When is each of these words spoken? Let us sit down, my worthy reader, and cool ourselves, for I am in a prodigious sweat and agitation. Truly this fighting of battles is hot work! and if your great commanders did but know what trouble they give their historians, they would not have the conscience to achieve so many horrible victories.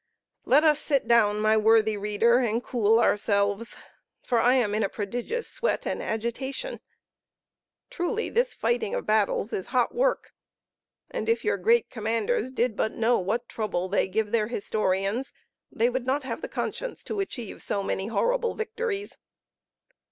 Let 0.45 0.63
us 0.63 0.79
sit 0.79 1.07
down, 1.07 1.39
my 1.39 1.55
worthy 1.55 1.95
reader, 1.95 2.39
and 2.39 2.63
cool 2.63 2.99
ourselves, 2.99 3.75
for 4.23 4.39
I 4.39 4.55
am 4.55 4.73
in 4.73 4.81
a 4.81 4.89
prodigious 4.89 5.47
sweat 5.47 5.85
and 5.85 6.01
agitation. 6.01 6.79
Truly 7.91 8.27
this 8.27 8.51
fighting 8.51 8.95
of 8.95 9.05
battles 9.05 9.53
is 9.53 9.67
hot 9.67 9.93
work! 9.93 10.33
and 11.11 11.29
if 11.29 11.45
your 11.45 11.57
great 11.57 11.91
commanders 11.91 12.49
did 12.51 12.75
but 12.75 12.93
know 12.93 13.19
what 13.19 13.47
trouble 13.47 13.87
they 13.89 14.07
give 14.07 14.31
their 14.31 14.47
historians, 14.47 15.33
they 15.71 15.87
would 15.87 16.07
not 16.07 16.23
have 16.23 16.41
the 16.41 16.49
conscience 16.49 17.03
to 17.03 17.19
achieve 17.19 17.61
so 17.61 17.83
many 17.83 18.07
horrible 18.07 18.55
victories. 18.55 19.19